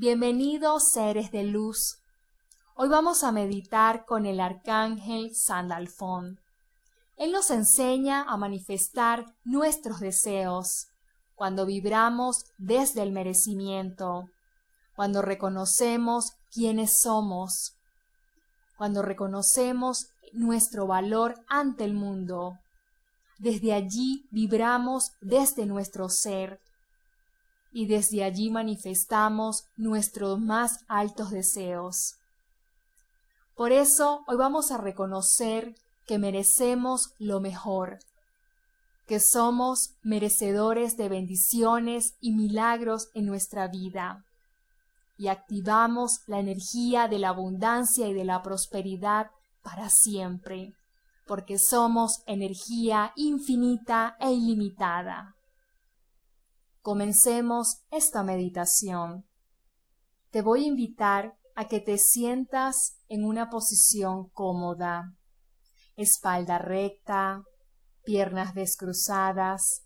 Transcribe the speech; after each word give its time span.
Bienvenidos 0.00 0.90
seres 0.92 1.32
de 1.32 1.42
luz. 1.42 1.98
Hoy 2.76 2.88
vamos 2.88 3.24
a 3.24 3.32
meditar 3.32 4.04
con 4.06 4.26
el 4.26 4.38
arcángel 4.38 5.34
Sandalfón. 5.34 6.38
Él 7.16 7.32
nos 7.32 7.50
enseña 7.50 8.22
a 8.22 8.36
manifestar 8.36 9.34
nuestros 9.42 9.98
deseos 9.98 10.86
cuando 11.34 11.66
vibramos 11.66 12.44
desde 12.58 13.02
el 13.02 13.10
merecimiento, 13.10 14.26
cuando 14.94 15.20
reconocemos 15.20 16.30
quiénes 16.52 17.00
somos, 17.00 17.74
cuando 18.76 19.02
reconocemos 19.02 20.06
nuestro 20.32 20.86
valor 20.86 21.34
ante 21.48 21.82
el 21.82 21.94
mundo. 21.94 22.60
Desde 23.40 23.72
allí 23.72 24.28
vibramos 24.30 25.10
desde 25.20 25.66
nuestro 25.66 26.08
ser 26.08 26.60
y 27.70 27.86
desde 27.86 28.24
allí 28.24 28.50
manifestamos 28.50 29.64
nuestros 29.76 30.40
más 30.40 30.84
altos 30.88 31.30
deseos. 31.30 32.16
Por 33.54 33.72
eso 33.72 34.22
hoy 34.26 34.36
vamos 34.36 34.70
a 34.70 34.78
reconocer 34.78 35.74
que 36.06 36.18
merecemos 36.18 37.14
lo 37.18 37.40
mejor, 37.40 37.98
que 39.06 39.20
somos 39.20 39.94
merecedores 40.02 40.96
de 40.96 41.08
bendiciones 41.08 42.14
y 42.20 42.32
milagros 42.32 43.08
en 43.14 43.26
nuestra 43.26 43.68
vida, 43.68 44.24
y 45.16 45.28
activamos 45.28 46.20
la 46.26 46.38
energía 46.38 47.08
de 47.08 47.18
la 47.18 47.30
abundancia 47.30 48.06
y 48.06 48.14
de 48.14 48.24
la 48.24 48.42
prosperidad 48.42 49.30
para 49.62 49.90
siempre, 49.90 50.72
porque 51.26 51.58
somos 51.58 52.22
energía 52.26 53.12
infinita 53.16 54.16
e 54.20 54.32
ilimitada. 54.32 55.34
Comencemos 56.88 57.82
esta 57.90 58.22
meditación. 58.22 59.28
Te 60.30 60.40
voy 60.40 60.64
a 60.64 60.68
invitar 60.68 61.38
a 61.54 61.68
que 61.68 61.80
te 61.80 61.98
sientas 61.98 62.96
en 63.08 63.26
una 63.26 63.50
posición 63.50 64.30
cómoda, 64.30 65.14
espalda 65.96 66.56
recta, 66.56 67.42
piernas 68.04 68.54
descruzadas, 68.54 69.84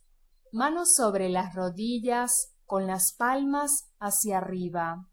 manos 0.53 0.95
sobre 0.95 1.29
las 1.29 1.57
rodillas 1.57 2.53
con 2.67 2.87
las 2.87 3.13
palmas 3.13 3.91
hacia 3.99 4.39
arriba. 4.39 5.09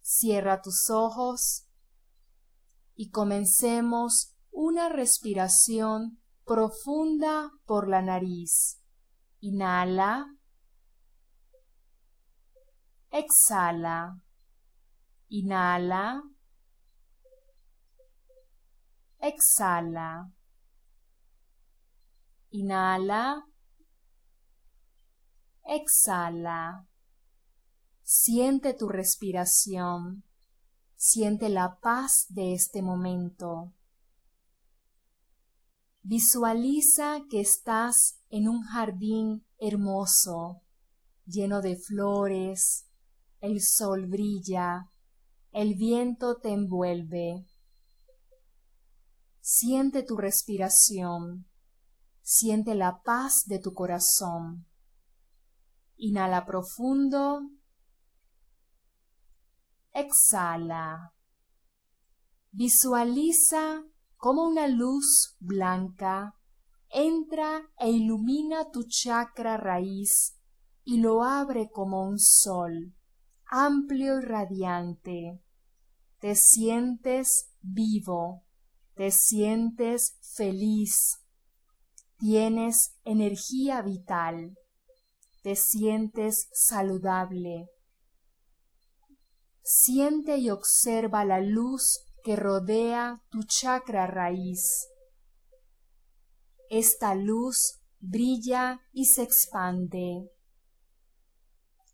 Cierra 0.00 0.62
tus 0.62 0.88
ojos 0.88 1.66
y 2.94 3.10
comencemos 3.10 4.32
una 4.50 4.88
respiración 4.88 6.22
profunda 6.46 7.50
por 7.66 7.86
la 7.86 8.00
nariz. 8.00 8.80
Inhala 9.40 10.26
exhala, 13.14 14.20
inhala, 15.28 16.20
exhala, 19.20 20.32
inhala, 22.50 23.46
exhala. 25.64 26.86
Siente 28.02 28.74
tu 28.74 28.88
respiración, 28.88 30.24
siente 30.96 31.48
la 31.48 31.78
paz 31.80 32.26
de 32.30 32.52
este 32.52 32.82
momento. 32.82 33.72
Visualiza 36.02 37.20
que 37.30 37.40
estás 37.40 38.18
en 38.28 38.48
un 38.48 38.62
jardín 38.62 39.46
hermoso, 39.58 40.62
lleno 41.24 41.62
de 41.62 41.76
flores, 41.76 42.88
el 43.44 43.60
sol 43.60 44.06
brilla, 44.06 44.90
el 45.52 45.74
viento 45.74 46.36
te 46.36 46.50
envuelve. 46.50 47.46
Siente 49.40 50.02
tu 50.02 50.16
respiración, 50.16 51.46
siente 52.22 52.74
la 52.74 53.02
paz 53.02 53.44
de 53.44 53.58
tu 53.58 53.74
corazón. 53.74 54.66
Inhala 55.96 56.46
profundo. 56.46 57.50
Exhala. 59.92 61.12
Visualiza 62.50 63.84
como 64.16 64.48
una 64.48 64.68
luz 64.68 65.36
blanca 65.38 66.34
entra 66.88 67.68
e 67.76 67.90
ilumina 67.90 68.70
tu 68.70 68.84
chakra 68.84 69.58
raíz 69.58 70.38
y 70.84 70.98
lo 70.98 71.24
abre 71.24 71.68
como 71.70 72.08
un 72.08 72.18
sol 72.18 72.94
amplio 73.56 74.18
y 74.18 74.22
radiante. 74.22 75.40
Te 76.18 76.34
sientes 76.34 77.52
vivo, 77.62 78.42
te 78.96 79.12
sientes 79.12 80.18
feliz, 80.36 81.20
tienes 82.18 82.96
energía 83.04 83.80
vital, 83.82 84.58
te 85.44 85.54
sientes 85.54 86.48
saludable. 86.52 87.68
Siente 89.62 90.38
y 90.38 90.50
observa 90.50 91.24
la 91.24 91.40
luz 91.40 92.00
que 92.24 92.34
rodea 92.34 93.22
tu 93.30 93.44
chakra 93.44 94.08
raíz. 94.08 94.88
Esta 96.70 97.14
luz 97.14 97.80
brilla 98.00 98.80
y 98.92 99.04
se 99.04 99.22
expande. 99.22 100.28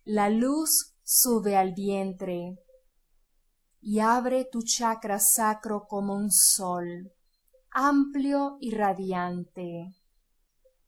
La 0.05 0.31
luz 0.31 0.90
sube 1.13 1.57
al 1.57 1.75
vientre 1.75 2.57
y 3.81 3.99
abre 3.99 4.45
tu 4.45 4.63
chakra 4.63 5.19
sacro 5.19 5.87
como 5.89 6.15
un 6.15 6.31
sol, 6.31 7.11
amplio 7.73 8.59
y 8.61 8.71
radiante. 8.71 9.97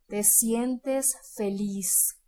Te 0.07 0.23
sientes 0.23 1.17
feliz, 1.35 2.21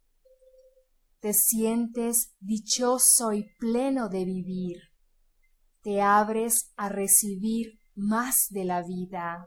te 1.21 1.33
sientes 1.33 2.35
dichoso 2.41 3.33
y 3.33 3.45
pleno 3.61 4.09
de 4.09 4.25
vivir. 4.25 4.79
Te 5.83 6.03
abres 6.03 6.73
a 6.75 6.89
recibir 6.89 7.79
más 7.95 8.49
de 8.51 8.65
la 8.65 8.83
vida. 8.83 9.47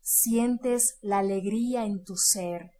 Sientes 0.00 0.96
la 1.02 1.18
alegría 1.18 1.84
en 1.84 2.02
tu 2.02 2.16
ser. 2.16 2.70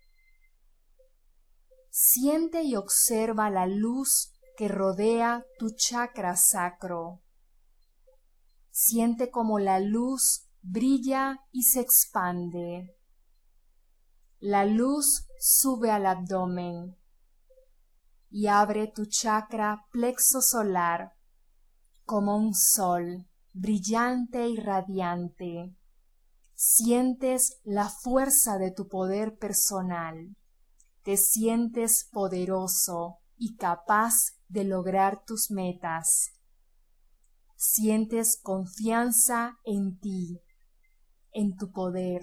Siente 1.91 2.63
y 2.63 2.77
observa 2.77 3.51
la 3.51 3.67
luz 3.67 4.33
que 4.57 4.69
rodea 4.69 5.45
tu 5.59 5.71
chakra 5.71 6.37
sacro. 6.37 7.23
Siente 8.71 9.31
como 9.31 9.59
la 9.59 9.81
luz 9.81 10.49
brilla 10.63 11.41
y 11.53 11.63
se 11.65 11.81
expande. 11.81 12.97
La 14.39 14.65
luz 14.65 15.27
sube 15.39 15.91
al 15.91 16.07
abdomen 16.07 16.97
y 18.31 18.49
abre 18.49 18.87
tu 18.89 19.07
chakra 19.07 19.87
plexo 19.91 20.43
solar 20.43 21.15
como 22.05 22.37
un 22.37 22.55
sol 22.55 23.27
brillante 23.53 24.49
y 24.49 24.57
radiante. 24.57 25.75
Sientes 26.55 27.61
la 27.65 27.89
fuerza 27.89 28.59
de 28.59 28.71
tu 28.71 28.89
poder 28.89 29.37
personal. 29.37 30.37
Te 31.03 31.17
sientes 31.17 32.09
poderoso 32.13 33.19
y 33.37 33.57
capaz 33.57 34.36
de 34.49 34.65
lograr 34.65 35.25
tus 35.25 35.51
metas. 35.51 36.33
Sientes 37.57 38.39
confianza 38.43 39.59
en 39.65 39.99
ti, 39.99 40.41
en 41.33 41.57
tu 41.57 41.73
poder. 41.73 42.23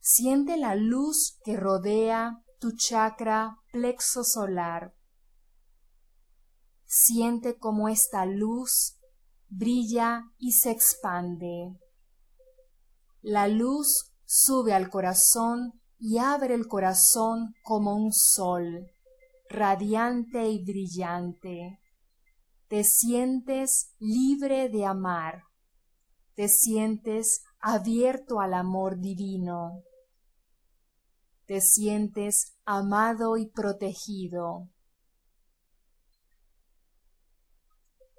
Siente 0.00 0.56
la 0.56 0.74
luz 0.74 1.38
que 1.44 1.56
rodea 1.56 2.42
tu 2.58 2.72
chakra 2.72 3.58
plexo 3.70 4.24
solar. 4.24 4.94
Siente 6.84 7.58
cómo 7.58 7.88
esta 7.88 8.26
luz 8.26 8.98
brilla 9.48 10.24
y 10.38 10.52
se 10.52 10.70
expande. 10.70 11.78
La 13.20 13.46
luz 13.46 14.12
sube 14.24 14.74
al 14.74 14.90
corazón 14.90 15.80
y 15.98 16.18
abre 16.18 16.54
el 16.54 16.66
corazón 16.66 17.54
como 17.62 17.94
un 17.94 18.12
sol 18.12 18.90
radiante 19.52 20.48
y 20.48 20.64
brillante. 20.64 21.78
Te 22.68 22.84
sientes 22.84 23.94
libre 23.98 24.68
de 24.68 24.86
amar. 24.86 25.44
Te 26.34 26.48
sientes 26.48 27.42
abierto 27.60 28.40
al 28.40 28.54
amor 28.54 28.98
divino. 28.98 29.82
Te 31.44 31.60
sientes 31.60 32.56
amado 32.64 33.36
y 33.36 33.46
protegido. 33.46 34.70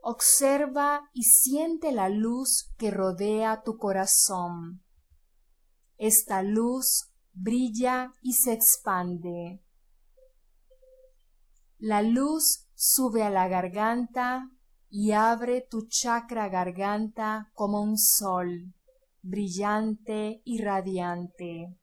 Observa 0.03 1.09
y 1.13 1.23
siente 1.23 1.91
la 1.91 2.09
luz 2.09 2.73
que 2.77 2.91
rodea 2.91 3.63
tu 3.63 3.77
corazón. 3.77 4.83
Esta 5.97 6.43
luz 6.43 7.09
brilla 7.33 8.13
y 8.21 8.33
se 8.33 8.53
expande 8.53 9.63
La 11.85 12.01
luz 12.01 12.69
sube 12.75 13.23
a 13.23 13.29
la 13.29 13.49
garganta 13.49 14.49
y 14.89 15.11
abre 15.11 15.67
tu 15.69 15.85
chakra 15.89 16.47
garganta 16.47 17.51
como 17.55 17.81
un 17.81 17.97
sol, 17.97 18.73
brillante 19.21 20.41
y 20.45 20.63
radiante. 20.63 21.75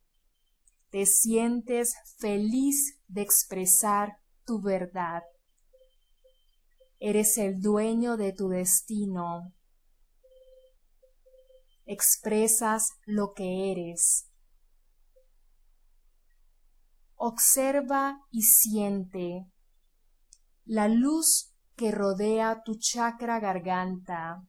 Te 0.89 1.05
sientes 1.05 1.97
feliz 2.17 2.99
de 3.09 3.21
expresar 3.21 4.17
tu 4.47 4.63
verdad. 4.63 5.23
Eres 6.99 7.37
el 7.37 7.61
dueño 7.61 8.17
de 8.17 8.33
tu 8.33 8.49
destino. 8.49 9.53
Expresas 11.85 12.89
lo 13.05 13.35
que 13.35 13.71
eres. 13.71 14.31
Observa 17.17 18.19
y 18.31 18.45
siente 18.45 19.45
la 20.71 20.87
luz 20.87 21.53
que 21.75 21.91
rodea 21.91 22.63
tu 22.65 22.77
chakra 22.79 23.41
garganta. 23.41 24.47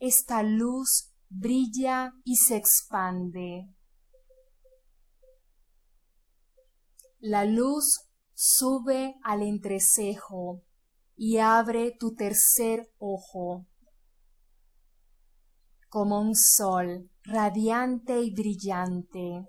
Esta 0.00 0.42
luz 0.42 1.12
brilla 1.28 2.14
y 2.24 2.34
se 2.34 2.56
expande. 2.56 3.68
La 7.20 7.44
luz 7.44 8.08
sube 8.32 9.14
al 9.22 9.42
entrecejo 9.42 10.64
y 11.14 11.38
abre 11.38 11.92
tu 11.96 12.16
tercer 12.16 12.90
ojo. 12.98 13.66
Como 15.88 16.20
un 16.20 16.34
sol 16.34 17.08
radiante 17.22 18.20
y 18.20 18.34
brillante. 18.34 19.46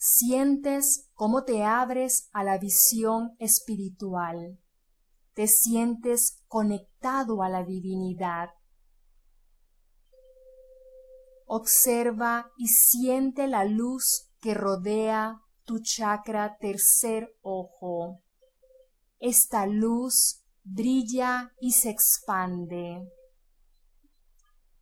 Sientes 0.00 1.10
cómo 1.14 1.42
te 1.42 1.64
abres 1.64 2.28
a 2.32 2.44
la 2.44 2.56
visión 2.56 3.34
espiritual. 3.40 4.56
Te 5.34 5.48
sientes 5.48 6.44
conectado 6.46 7.42
a 7.42 7.48
la 7.48 7.64
divinidad. 7.64 8.50
Observa 11.46 12.52
y 12.56 12.68
siente 12.68 13.48
la 13.48 13.64
luz 13.64 14.30
que 14.40 14.54
rodea 14.54 15.42
tu 15.64 15.80
chakra 15.80 16.58
tercer 16.60 17.36
ojo. 17.42 18.22
Esta 19.18 19.66
luz 19.66 20.44
brilla 20.62 21.52
y 21.60 21.72
se 21.72 21.90
expande. 21.90 23.10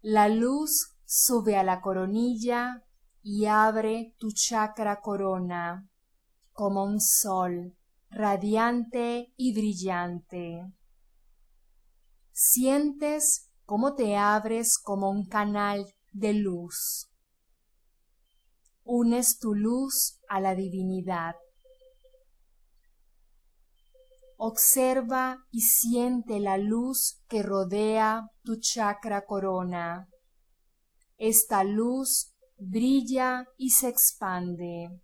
La 0.03 0.29
luz 0.29 0.95
sube 1.07 1.57
a 1.57 1.63
la 1.63 1.81
coronilla 1.81 2.86
y 3.28 3.46
abre 3.46 4.14
tu 4.19 4.31
chakra 4.31 5.00
corona 5.00 5.90
como 6.52 6.84
un 6.84 7.00
sol 7.00 7.76
radiante 8.08 9.32
y 9.37 9.52
brillante. 9.52 10.62
Sientes 12.31 13.50
cómo 13.64 13.96
te 13.96 14.14
abres 14.17 14.78
como 14.78 15.11
un 15.11 15.26
canal 15.26 15.93
de 16.12 16.34
luz. 16.34 17.11
Unes 18.84 19.40
tu 19.40 19.56
luz 19.56 20.20
a 20.29 20.38
la 20.38 20.55
divinidad. 20.55 21.34
Observa 24.37 25.38
y 25.50 25.62
siente 25.62 26.38
la 26.38 26.58
luz 26.58 27.25
que 27.26 27.43
rodea 27.43 28.31
tu 28.44 28.61
chakra 28.61 29.26
corona. 29.26 30.08
Esta 31.19 31.64
luz 31.64 32.36
brilla 32.58 33.47
y 33.56 33.70
se 33.70 33.88
expande. 33.88 35.00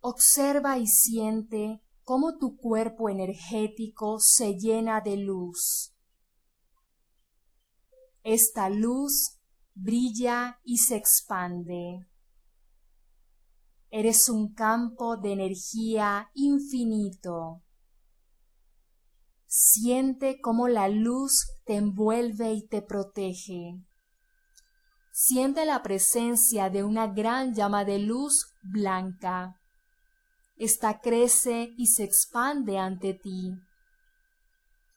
Observa 0.00 0.78
y 0.78 0.86
siente 0.86 1.82
cómo 2.02 2.38
tu 2.38 2.56
cuerpo 2.56 3.08
energético 3.08 4.20
se 4.20 4.54
llena 4.54 5.00
de 5.00 5.16
luz. 5.16 5.92
Esta 8.22 8.68
luz 8.68 9.38
brilla 9.74 10.60
y 10.64 10.78
se 10.78 10.96
expande. 10.96 12.06
Eres 13.90 14.28
un 14.28 14.52
campo 14.52 15.16
de 15.16 15.32
energía 15.32 16.30
infinito. 16.34 17.62
Siente 19.46 20.40
cómo 20.40 20.68
la 20.68 20.88
luz 20.88 21.46
te 21.64 21.76
envuelve 21.76 22.52
y 22.52 22.66
te 22.66 22.82
protege. 22.82 23.80
Siente 25.18 25.64
la 25.64 25.82
presencia 25.82 26.68
de 26.68 26.84
una 26.84 27.06
gran 27.06 27.54
llama 27.54 27.86
de 27.86 27.98
luz 27.98 28.52
blanca. 28.62 29.58
Esta 30.58 31.00
crece 31.00 31.72
y 31.78 31.86
se 31.86 32.04
expande 32.04 32.76
ante 32.76 33.14
ti. 33.14 33.54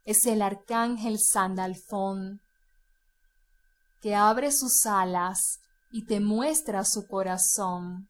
Es 0.04 0.26
el 0.26 0.42
arcángel 0.42 1.20
Sandalfón, 1.20 2.42
que 4.02 4.14
abre 4.14 4.52
sus 4.52 4.86
alas 4.86 5.62
y 5.90 6.06
te 6.06 6.20
muestra 6.20 6.84
su 6.84 7.08
corazón. 7.08 8.10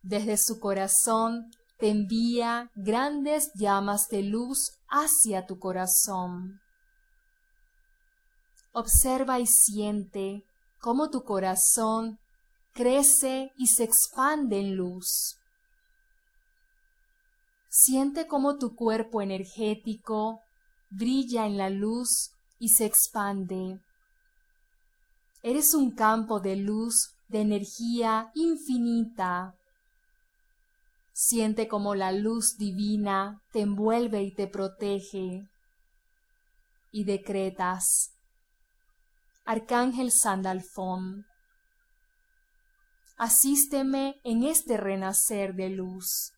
Desde 0.00 0.36
su 0.36 0.60
corazón 0.60 1.50
te 1.80 1.88
envía 1.88 2.70
grandes 2.76 3.50
llamas 3.56 4.06
de 4.10 4.22
luz 4.22 4.78
hacia 4.88 5.44
tu 5.44 5.58
corazón. 5.58 6.60
Observa 8.70 9.40
y 9.40 9.48
siente 9.48 10.44
cómo 10.82 11.08
tu 11.08 11.22
corazón 11.22 12.18
crece 12.74 13.52
y 13.56 13.68
se 13.68 13.84
expande 13.84 14.60
en 14.60 14.76
luz. 14.76 15.36
Siente 17.70 18.26
cómo 18.26 18.58
tu 18.58 18.74
cuerpo 18.74 19.22
energético 19.22 20.40
brilla 20.90 21.46
en 21.46 21.56
la 21.56 21.70
luz 21.70 22.32
y 22.58 22.68
se 22.68 22.84
expande. 22.84 23.80
Eres 25.42 25.72
un 25.72 25.92
campo 25.92 26.40
de 26.40 26.56
luz, 26.56 27.08
de 27.28 27.40
energía 27.40 28.30
infinita 28.34 29.54
Siente 31.14 31.68
como 31.68 31.94
la 31.94 32.10
luz 32.10 32.56
divina 32.56 33.42
te 33.52 33.60
envuelve 33.60 34.22
y 34.22 34.34
te 34.34 34.46
protege. 34.46 35.46
Y 36.90 37.04
decretas, 37.04 38.12
Arcángel 39.44 40.10
Sandalfón, 40.12 41.26
asísteme 43.16 44.20
en 44.24 44.44
este 44.44 44.76
renacer 44.76 45.54
de 45.54 45.70
luz. 45.70 46.32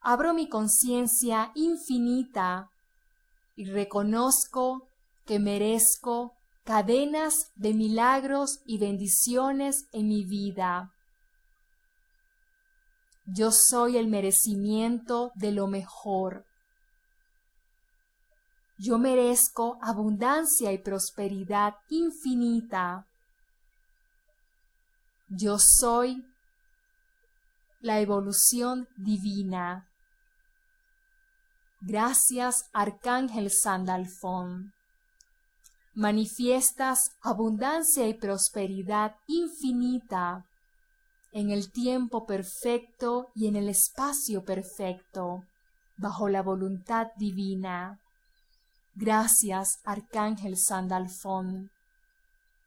Abro 0.00 0.34
mi 0.34 0.48
conciencia 0.48 1.50
infinita 1.54 2.68
y 3.56 3.64
reconozco 3.64 4.88
que 5.24 5.38
merezco 5.38 6.34
cadenas 6.64 7.52
de 7.54 7.74
milagros 7.74 8.60
y 8.66 8.78
bendiciones 8.78 9.86
en 9.92 10.08
mi 10.08 10.24
vida 10.24 10.94
yo 13.26 13.50
soy 13.52 13.96
el 13.96 14.08
merecimiento 14.08 15.32
de 15.34 15.50
lo 15.50 15.66
mejor. 15.66 16.44
Yo 18.76 18.98
merezco 18.98 19.78
abundancia 19.80 20.72
y 20.72 20.78
prosperidad 20.78 21.74
infinita. 21.88 23.06
Yo 25.28 25.58
soy 25.58 26.24
la 27.80 28.00
evolución 28.00 28.88
divina. 28.96 29.88
Gracias, 31.80 32.64
Arcángel 32.72 33.50
Sandalfón. 33.50 34.72
Manifiestas 35.94 37.12
abundancia 37.20 38.08
y 38.08 38.14
prosperidad 38.14 39.16
infinita 39.28 40.46
en 41.32 41.50
el 41.50 41.70
tiempo 41.70 42.26
perfecto 42.26 43.30
y 43.34 43.48
en 43.48 43.56
el 43.56 43.68
espacio 43.68 44.44
perfecto, 44.44 45.44
bajo 45.96 46.28
la 46.28 46.42
voluntad 46.42 47.08
divina. 47.16 48.00
Gracias, 48.94 49.80
Arcángel 49.84 50.56
Sandalfón. 50.56 51.70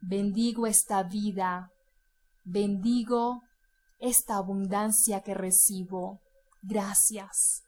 Bendigo 0.01 0.67
esta 0.67 1.03
vida, 1.03 1.71
bendigo 2.43 3.43
esta 3.99 4.37
abundancia 4.37 5.21
que 5.21 5.33
recibo. 5.33 6.19
Gracias. 6.61 7.63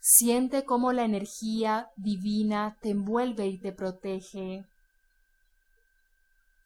Siente 0.00 0.64
cómo 0.64 0.92
la 0.92 1.04
energía 1.04 1.90
divina 1.96 2.78
te 2.80 2.90
envuelve 2.90 3.46
y 3.46 3.58
te 3.58 3.72
protege 3.72 4.64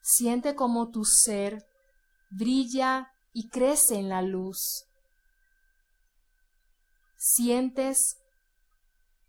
Siente 0.01 0.55
como 0.55 0.89
tu 0.89 1.05
ser 1.05 1.65
brilla 2.31 3.13
y 3.33 3.49
crece 3.49 3.99
en 3.99 4.09
la 4.09 4.23
luz. 4.23 4.85
Sientes 7.17 8.17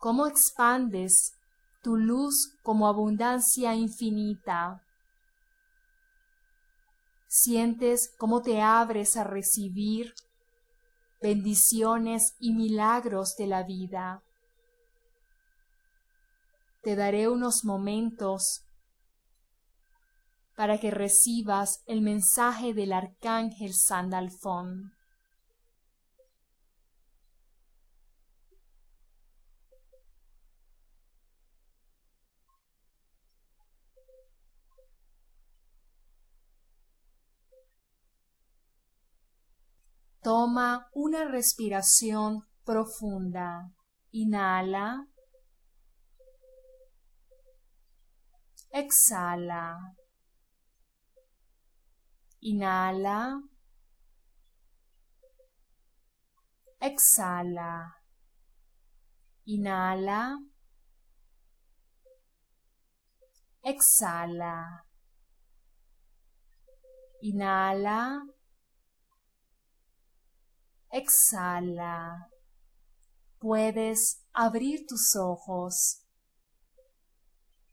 cómo 0.03 0.27
expandes 0.27 1.33
tu 1.81 1.97
luz 1.97 2.59
como 2.65 2.89
abundancia 2.89 3.77
infinita. 3.77 4.83
Sientes 7.29 8.13
cómo 8.19 8.43
te 8.43 8.61
abres 8.61 9.17
a 9.17 9.23
recibir 9.23 10.13
bendiciones 11.21 12.35
y 12.41 12.53
milagros 12.53 13.37
de 13.39 13.47
la 13.47 13.63
vida. 13.63 14.25
Te 16.83 16.97
daré 16.97 17.29
unos 17.29 17.65
momentos 17.65 18.65
para 20.57 20.81
que 20.81 20.91
recibas 20.91 21.85
el 21.87 22.03
mensaje 22.03 22.75
del 22.75 22.93
arcángel 22.93 23.73
Sandalfón. 23.73 24.95
Toma 40.23 40.89
una 40.93 41.25
respiración 41.25 42.47
profunda. 42.65 43.73
Inhala. 44.13 45.09
Exhala. 48.71 49.97
Inhala. 52.41 53.43
Exhala. 56.81 57.97
Inhala. 59.45 60.39
Exhala. 63.65 64.85
Inhala. 67.23 68.23
Exhala. 70.93 72.29
Puedes 73.39 74.23
abrir 74.33 74.87
tus 74.87 75.17
ojos. 75.17 76.02